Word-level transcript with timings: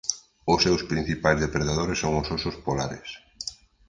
Os 0.51 0.59
seus 0.65 0.81
principais 0.91 1.41
depredadores 1.45 2.01
son 2.03 2.13
os 2.21 2.27
osos 2.35 2.55
polares. 2.65 3.09